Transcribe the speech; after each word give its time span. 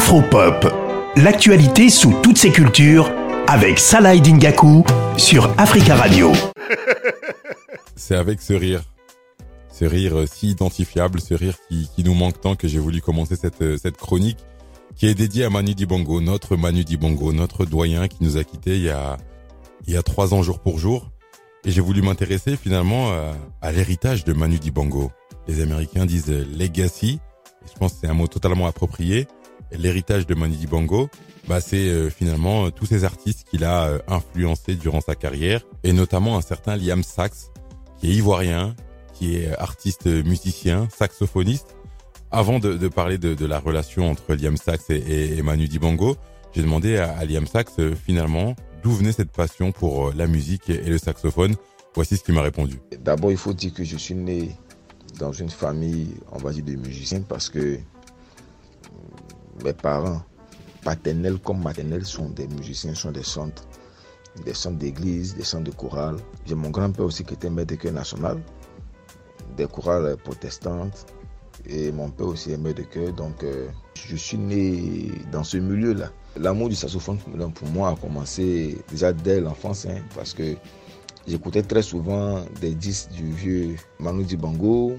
Afropop, 0.00 0.66
l'actualité 1.16 1.90
sous 1.90 2.14
toutes 2.22 2.38
ses 2.38 2.50
cultures 2.50 3.12
avec 3.46 3.78
Salah 3.78 4.16
Dingaku 4.16 4.82
sur 5.18 5.52
Africa 5.58 5.94
Radio. 5.94 6.32
C'est 7.96 8.14
avec 8.14 8.40
ce 8.40 8.54
rire, 8.54 8.82
ce 9.70 9.84
rire 9.84 10.24
si 10.26 10.48
identifiable, 10.48 11.20
ce 11.20 11.34
rire 11.34 11.54
qui, 11.68 12.02
nous 12.02 12.14
manque 12.14 12.40
tant 12.40 12.56
que 12.56 12.66
j'ai 12.66 12.78
voulu 12.78 13.02
commencer 13.02 13.36
cette, 13.36 13.76
cette 13.76 13.98
chronique 13.98 14.38
qui 14.96 15.06
est 15.06 15.14
dédiée 15.14 15.44
à 15.44 15.50
Manu 15.50 15.74
Dibongo, 15.74 16.22
notre 16.22 16.56
Manu 16.56 16.82
Dibongo, 16.82 17.34
notre 17.34 17.66
doyen 17.66 18.08
qui 18.08 18.24
nous 18.24 18.38
a 18.38 18.42
quittés 18.42 18.76
il 18.76 18.84
y 18.84 18.90
a, 18.90 19.18
il 19.86 19.92
y 19.92 19.98
a 19.98 20.02
trois 20.02 20.32
ans 20.32 20.42
jour 20.42 20.60
pour 20.60 20.78
jour. 20.78 21.10
Et 21.66 21.70
j'ai 21.70 21.82
voulu 21.82 22.00
m'intéresser 22.00 22.56
finalement 22.56 23.12
à, 23.60 23.70
l'héritage 23.70 24.24
de 24.24 24.32
Manu 24.32 24.58
Dibango. 24.58 25.12
Les 25.46 25.60
Américains 25.60 26.06
disent 26.06 26.34
legacy. 26.58 27.20
Et 27.62 27.68
je 27.70 27.78
pense 27.78 27.92
que 27.92 27.98
c'est 28.00 28.08
un 28.08 28.14
mot 28.14 28.28
totalement 28.28 28.66
approprié 28.66 29.28
l'héritage 29.72 30.26
de 30.26 30.34
Manu 30.34 30.56
Dibango, 30.56 31.08
bah 31.48 31.60
c'est 31.60 31.88
euh, 31.88 32.10
finalement 32.10 32.66
euh, 32.66 32.70
tous 32.70 32.86
ces 32.86 33.04
artistes 33.04 33.46
qu'il 33.48 33.64
a 33.64 33.86
euh, 33.86 33.98
influencés 34.08 34.74
durant 34.74 35.00
sa 35.00 35.14
carrière, 35.14 35.62
et 35.82 35.92
notamment 35.92 36.36
un 36.36 36.42
certain 36.42 36.76
Liam 36.76 37.02
Sachs, 37.02 37.50
qui 37.98 38.10
est 38.10 38.14
ivoirien, 38.14 38.74
qui 39.14 39.36
est 39.36 39.56
artiste 39.58 40.06
musicien, 40.06 40.88
saxophoniste. 40.96 41.76
Avant 42.32 42.60
de, 42.60 42.86
parler 42.86 43.18
de, 43.18 43.44
la 43.44 43.58
relation 43.58 44.08
entre 44.08 44.34
Liam 44.34 44.56
Sachs 44.56 44.90
et, 44.90 45.36
et, 45.36 45.42
Manu 45.42 45.66
Dibango, 45.66 46.16
j'ai 46.54 46.62
demandé 46.62 46.96
à, 46.96 47.24
Liam 47.24 47.46
Sachs 47.46 47.80
finalement 48.06 48.54
d'où 48.84 48.92
venait 48.92 49.10
cette 49.10 49.32
passion 49.32 49.72
pour 49.72 50.12
la 50.12 50.28
musique 50.28 50.70
et, 50.70 50.88
le 50.88 50.98
saxophone. 50.98 51.56
Voici 51.96 52.16
ce 52.16 52.22
qu'il 52.22 52.34
m'a 52.34 52.42
répondu. 52.42 52.78
D'abord, 53.00 53.32
il 53.32 53.36
faut 53.36 53.52
dire 53.52 53.74
que 53.74 53.82
je 53.82 53.96
suis 53.96 54.14
né 54.14 54.52
dans 55.18 55.32
une 55.32 55.50
famille, 55.50 56.14
on 56.30 56.38
va 56.38 56.52
dire, 56.52 56.64
de 56.64 56.76
musiciens 56.76 57.22
parce 57.22 57.50
que 57.50 57.80
mes 59.64 59.72
parents, 59.72 60.22
paternels 60.82 61.38
comme 61.38 61.62
maternels, 61.62 62.04
sont 62.04 62.30
des 62.30 62.46
musiciens, 62.48 62.94
sont 62.94 63.12
des 63.12 63.22
chantres, 63.22 63.64
des 64.44 64.54
chants 64.54 64.72
d'église, 64.72 65.34
des 65.34 65.44
chants 65.44 65.60
de 65.60 65.70
chorale. 65.70 66.16
J'ai 66.46 66.54
mon 66.54 66.70
grand-père 66.70 67.06
aussi 67.06 67.24
qui 67.24 67.34
était 67.34 67.50
maître 67.50 67.74
de 67.74 67.80
chœur 67.80 67.92
national, 67.92 68.40
des 69.56 69.66
chorales 69.66 70.16
protestantes, 70.16 71.06
et 71.66 71.92
mon 71.92 72.10
père 72.10 72.28
aussi 72.28 72.52
est 72.52 72.56
maître 72.56 72.78
de 72.78 72.86
chœur. 72.86 73.12
Donc, 73.12 73.42
euh, 73.42 73.68
je 73.94 74.16
suis 74.16 74.38
né 74.38 75.10
dans 75.30 75.44
ce 75.44 75.58
milieu-là. 75.58 76.10
L'amour 76.36 76.68
du 76.68 76.74
saxophone 76.74 77.18
pour 77.18 77.68
moi 77.68 77.90
a 77.90 77.96
commencé 77.96 78.78
déjà 78.90 79.12
dès 79.12 79.40
l'enfance, 79.40 79.86
hein, 79.86 80.02
parce 80.14 80.32
que 80.32 80.54
j'écoutais 81.26 81.62
très 81.62 81.82
souvent 81.82 82.44
des 82.60 82.74
disques 82.74 83.10
du 83.10 83.30
vieux 83.30 83.76
Manu 83.98 84.24
Dibango, 84.24 84.96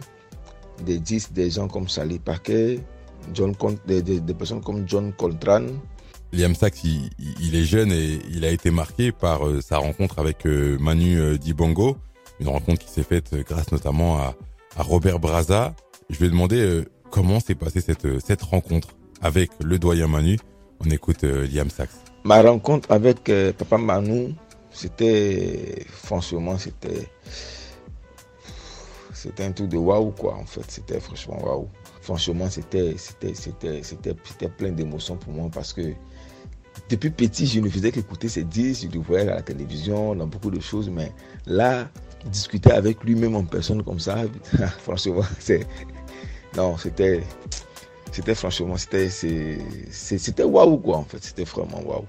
des 0.86 1.00
disques 1.00 1.32
des 1.32 1.50
gens 1.50 1.68
comme 1.68 1.88
Sally 1.88 2.20
Parker, 2.20 2.80
John, 3.34 3.54
des, 3.86 4.02
des, 4.02 4.34
personnes 4.34 4.62
comme 4.62 4.88
John 4.88 5.14
Coltrane. 5.14 5.80
Liam 6.34 6.56
Sachs, 6.56 6.84
il, 6.84 7.56
est 7.56 7.64
jeune 7.64 7.92
et 7.92 8.20
il 8.32 8.46
a 8.46 8.50
été 8.52 8.72
marqué 8.72 9.12
par 9.12 9.46
euh, 9.46 9.60
sa 9.62 9.78
rencontre 9.78 10.20
avec 10.20 10.46
euh, 10.46 10.78
Manu 10.80 11.20
euh, 11.20 11.38
Dibango, 11.38 11.98
une 12.40 12.48
rencontre 12.48 12.86
qui 12.86 12.90
s'est 12.90 13.04
faite 13.04 13.36
grâce 13.46 13.72
notamment 13.72 14.18
à, 14.18 14.36
à, 14.78 14.84
Robert 14.84 15.20
Braza. 15.20 15.76
Je 16.10 16.20
lui 16.20 16.28
ai 16.28 16.30
demandé 16.30 16.84
comment 17.10 17.40
s'est 17.40 17.56
passée 17.56 17.82
cette, 17.82 18.20
cette 18.26 18.42
rencontre 18.44 18.90
avec 19.22 19.52
le 19.62 19.78
doyen 19.78 20.08
Manu. 20.08 20.38
On 20.80 20.90
écoute 20.90 21.24
Liam 21.24 21.70
Sachs. 21.70 21.90
Ma 22.24 22.42
rencontre 22.42 22.92
avec 22.92 23.32
Papa 23.58 23.78
Manu, 23.78 24.34
c'était 24.72 25.86
franchement, 25.90 26.58
c'était 26.58 27.08
c'était 29.14 29.44
un 29.44 29.52
truc 29.52 29.70
de 29.70 29.78
waouh 29.78 30.12
quoi 30.12 30.36
en 30.36 30.46
fait. 30.46 30.66
C'était 30.68 31.00
franchement 31.00 31.38
waouh 31.44 31.70
franchement, 32.12 32.50
c'était, 32.50 32.96
plein 34.58 34.72
d'émotions 34.72 35.16
pour 35.16 35.32
moi 35.34 35.50
parce 35.54 35.72
que 35.72 35.94
depuis 36.90 37.10
petit, 37.10 37.48
je 37.48 37.60
ne 37.62 37.70
faisais 37.70 37.92
qu'écouter 37.92 38.28
ses 38.28 38.44
disques, 38.44 38.88
je 38.90 38.98
le 38.98 39.04
voyais 39.04 39.30
à 39.30 39.36
la 39.36 39.42
télévision, 39.42 40.14
dans 40.16 40.28
beaucoup 40.28 40.52
de 40.52 40.60
choses, 40.60 40.90
mais 40.90 41.12
là, 41.46 41.90
discuter 42.26 42.72
avec 42.72 43.02
lui-même 43.04 43.36
en 43.36 43.46
personne 43.46 43.82
comme 43.84 44.00
ça, 44.00 44.24
franchement, 44.80 45.24
c'est. 45.40 45.66
Non, 46.58 46.78
c'était. 46.78 47.24
C'était 48.12 48.36
franchement, 48.36 48.76
c'était. 48.76 49.10
C'était 49.10 50.44
waouh, 50.44 50.78
quoi, 50.78 50.98
en 50.98 51.04
fait. 51.06 51.24
C'était 51.24 51.46
vraiment 51.46 51.82
waouh 51.82 52.06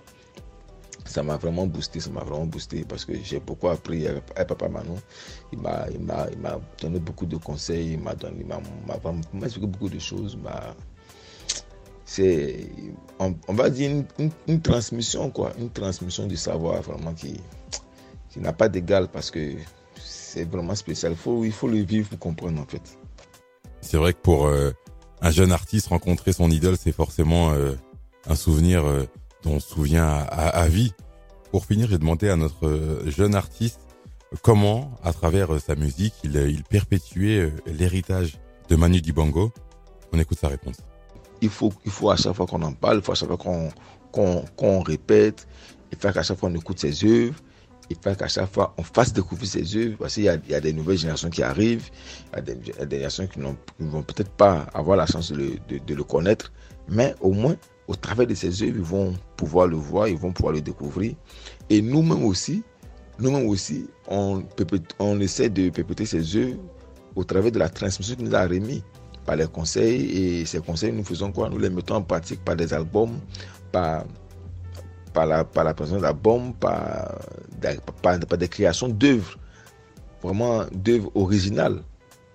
ça 1.12 1.22
m'a 1.22 1.36
vraiment 1.36 1.66
boosté, 1.66 2.00
ça 2.00 2.10
m'a 2.10 2.24
vraiment 2.24 2.46
boosté 2.46 2.84
parce 2.88 3.04
que 3.04 3.12
j'ai 3.22 3.38
beaucoup 3.38 3.68
appris 3.68 4.06
à, 4.08 4.44
Papa 4.44 4.68
Manon. 4.68 4.96
Il 5.52 5.58
m'a, 5.58 5.86
donné 6.80 6.98
beaucoup 6.98 7.26
de 7.26 7.36
conseils, 7.36 7.92
il 7.92 8.00
m'a 8.00 8.14
donné, 8.14 8.44
m'a, 8.44 8.58
expliqué 9.44 9.66
beaucoup 9.66 9.90
de 9.90 9.98
choses. 9.98 10.38
c'est, 12.06 12.66
on, 13.18 13.34
va 13.48 13.68
dire 13.68 14.04
une, 14.48 14.60
transmission 14.62 15.30
quoi, 15.30 15.52
une 15.58 15.70
transmission 15.70 16.26
du 16.26 16.36
savoir 16.36 16.80
vraiment 16.80 17.12
qui, 17.12 17.38
qui 18.30 18.40
n'a 18.40 18.54
pas 18.54 18.70
d'égal 18.70 19.08
parce 19.08 19.30
que 19.30 19.52
c'est 20.02 20.50
vraiment 20.50 20.74
spécial. 20.74 21.14
Il 21.42 21.52
faut 21.52 21.68
le 21.68 21.82
vivre 21.82 22.08
pour 22.08 22.18
comprendre 22.18 22.58
en 22.60 22.66
fait. 22.66 22.98
C'est 23.82 23.98
vrai 23.98 24.14
que 24.14 24.20
pour 24.20 24.46
euh, 24.46 24.70
un 25.20 25.30
jeune 25.30 25.52
artiste 25.52 25.88
rencontrer 25.88 26.32
son 26.32 26.50
idole, 26.50 26.76
c'est 26.78 26.92
forcément 26.92 27.52
euh, 27.52 27.74
un 28.26 28.34
souvenir. 28.34 28.86
Euh, 28.86 29.04
dont 29.42 29.54
on 29.54 29.60
se 29.60 29.68
souvient 29.68 30.06
à, 30.06 30.66
vie. 30.68 30.92
Pour 31.50 31.66
finir, 31.66 31.88
j'ai 31.88 31.98
demandé 31.98 32.28
à 32.28 32.36
notre 32.36 33.02
jeune 33.06 33.34
artiste 33.34 33.80
comment, 34.42 34.92
à 35.02 35.12
travers 35.12 35.60
sa 35.60 35.74
musique, 35.74 36.14
il, 36.24 36.36
il 36.36 36.64
perpétuait 36.64 37.40
euh, 37.40 37.50
l'héritage 37.66 38.38
de 38.68 38.76
Manu 38.76 39.00
Dibango. 39.00 39.52
On 40.12 40.18
écoute 40.18 40.38
sa 40.38 40.48
réponse. 40.48 40.76
Il 41.40 41.50
faut, 41.50 41.72
il 41.84 41.90
faut 41.90 42.10
à 42.10 42.16
chaque 42.16 42.34
fois 42.34 42.46
qu'on 42.46 42.62
en 42.62 42.72
parle, 42.72 42.98
il 42.98 43.02
faut 43.02 43.12
à 43.12 43.14
chaque 43.14 43.28
fois 43.28 43.36
qu'on 43.36 43.70
qu'on 44.12 44.82
répète, 44.82 45.48
il 45.90 45.98
faut 45.98 46.12
qu'à 46.12 46.22
chaque 46.22 46.38
fois 46.38 46.50
on 46.50 46.54
écoute 46.54 46.78
ses 46.78 47.04
œuvres, 47.04 47.34
il 47.90 47.96
faut 47.96 48.14
qu'à 48.14 48.28
chaque 48.28 48.52
fois 48.52 48.74
on 48.76 48.82
fasse 48.82 49.12
découvrir 49.12 49.48
ses 49.48 49.76
œuvres, 49.76 49.96
parce 49.98 50.14
qu'il 50.14 50.24
y 50.24 50.28
a, 50.28 50.36
des 50.36 50.72
nouvelles 50.72 50.98
générations 50.98 51.30
qui 51.30 51.42
arrivent, 51.42 51.88
il 52.32 52.36
y 52.36 52.38
a 52.38 52.84
des, 52.84 52.96
générations 52.96 53.26
qui 53.26 53.40
ne 53.40 53.54
vont 53.88 54.02
peut-être 54.02 54.30
pas 54.30 54.66
avoir 54.74 54.96
la 54.96 55.06
chance 55.06 55.32
de 55.32 55.94
le 55.94 56.04
connaître, 56.04 56.52
mais 56.88 57.14
au 57.20 57.32
moins 57.32 57.56
au 57.88 57.94
travers 57.96 58.26
de 58.26 58.34
ces 58.34 58.62
œuvres, 58.62 58.76
ils 58.76 58.82
vont 58.82 59.14
pouvoir 59.36 59.66
le 59.66 59.76
voir, 59.76 60.08
ils 60.08 60.16
vont 60.16 60.32
pouvoir 60.32 60.54
le 60.54 60.60
découvrir. 60.60 61.14
Et 61.68 61.82
nous-mêmes 61.82 62.24
aussi, 62.24 62.62
nous-mêmes 63.18 63.48
aussi, 63.48 63.88
on, 64.08 64.42
on 64.98 65.20
essaie 65.20 65.50
de 65.50 65.70
perpétrer 65.70 66.06
ces 66.06 66.36
œuvres 66.36 66.58
au 67.14 67.24
travers 67.24 67.52
de 67.52 67.58
la 67.58 67.68
transmission 67.68 68.16
qu'il 68.16 68.24
nous 68.24 68.34
a 68.34 68.42
remis 68.46 68.82
par 69.24 69.36
les 69.36 69.46
conseils. 69.46 70.10
Et 70.10 70.44
ces 70.46 70.60
conseils, 70.60 70.92
nous 70.92 71.04
faisons 71.04 71.32
quoi? 71.32 71.48
Nous 71.48 71.58
les 71.58 71.70
mettons 71.70 71.96
en 71.96 72.02
pratique 72.02 72.44
par 72.44 72.56
des 72.56 72.72
albums, 72.72 73.18
par, 73.70 74.04
par, 75.12 75.26
la, 75.26 75.44
par 75.44 75.64
la 75.64 75.74
présence 75.74 76.02
d'albums, 76.02 76.54
par, 76.54 77.18
par, 78.02 78.18
par, 78.20 78.38
des 78.38 78.48
créations 78.48 78.88
d'œuvres, 78.88 79.38
vraiment 80.22 80.64
d'œuvres 80.72 81.10
originales, 81.14 81.82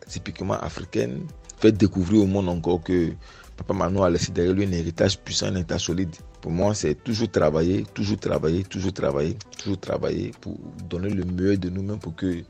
typiquement 0.07 0.55
africaines, 0.55 1.25
faites 1.57 1.77
découvrir 1.77 2.23
au 2.23 2.27
monde 2.27 2.49
encore 2.49 2.83
que 2.83 3.11
Papa 3.57 3.73
Manu 3.73 4.01
a 4.01 4.09
laissé 4.09 4.31
derrière 4.31 4.53
lui 4.53 4.65
un 4.65 4.71
héritage 4.71 5.19
puissant, 5.19 5.47
un 5.47 5.55
héritage 5.55 5.85
solide. 5.85 6.15
Pour 6.41 6.51
moi, 6.51 6.75
c'est 6.75 6.93
toujours 7.03 7.29
travailler, 7.29 7.83
toujours 7.93 8.19
travailler, 8.19 8.63
toujours 8.63 8.93
travailler, 8.93 9.35
toujours 9.57 9.79
travailler 9.79 10.31
pour 10.39 10.55
donner 10.87 11.09
le 11.09 11.25
meilleur 11.25 11.57
de 11.57 11.69
nous-mêmes 11.69 11.99
pour 11.99 12.15
que 12.15 12.43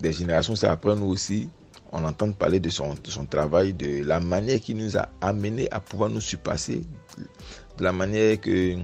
des 0.00 0.12
générations 0.12 0.54
nous 0.96 1.06
aussi, 1.06 1.48
on 1.92 2.04
entende 2.04 2.36
parler 2.36 2.58
de 2.60 2.70
son, 2.70 2.94
travail, 3.28 3.74
de 3.74 4.02
la 4.04 4.20
manière 4.20 4.60
qui 4.60 4.74
nous 4.74 4.96
a 4.96 5.08
amené 5.20 5.70
à 5.70 5.80
pouvoir 5.80 6.10
nous 6.10 6.20
surpasser, 6.20 6.82
de 7.76 7.84
la 7.84 7.92
manière 7.92 8.40
que 8.40 8.76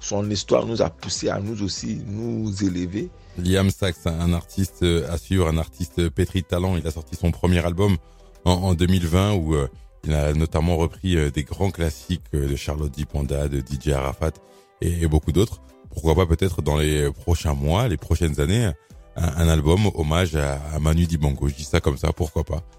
son 0.00 0.28
histoire 0.30 0.64
nous 0.64 0.80
a 0.80 0.90
poussé 0.90 1.28
à 1.28 1.40
nous 1.40 1.62
aussi 1.62 2.00
nous 2.06 2.52
élever. 2.64 3.10
Liam 3.36 3.70
Sachs, 3.70 4.06
un 4.06 4.32
artiste 4.32 4.84
à 4.84 5.16
un 5.48 5.58
artiste 5.58 6.08
pétri 6.10 6.42
de 6.42 6.46
talent, 6.46 6.76
il 6.76 6.86
a 6.86 6.90
sorti 6.90 7.16
son 7.16 7.30
premier 7.30 7.64
album 7.64 7.96
en, 8.44 8.52
en 8.52 8.74
2020 8.74 9.34
où 9.34 9.54
euh, 9.54 9.68
il 10.08 10.14
a 10.14 10.32
notamment 10.32 10.76
repris 10.78 11.16
euh, 11.16 11.30
des 11.30 11.44
grands 11.44 11.70
classiques 11.70 12.22
euh, 12.34 12.48
de 12.48 12.56
Charlotte 12.56 12.90
Dipanda, 12.90 13.46
de 13.48 13.60
DJ 13.60 13.90
Arafat 13.90 14.32
et 14.80 15.06
beaucoup 15.06 15.32
d'autres. 15.32 15.60
Pourquoi 15.90 16.14
pas 16.14 16.24
peut-être 16.24 16.62
dans 16.62 16.78
les 16.78 17.10
prochains 17.12 17.52
mois, 17.54 17.88
les 17.88 17.98
prochaines 17.98 18.40
années, 18.40 18.70
un, 19.16 19.48
album 19.48 19.90
hommage 19.94 20.36
à, 20.36 20.78
Manu 20.80 21.06
Dibango. 21.06 21.48
Je 21.48 21.54
dis 21.54 21.64
ça 21.64 21.80
comme 21.80 21.98
ça, 21.98 22.12
pourquoi 22.12 22.44
pas. 22.44 22.62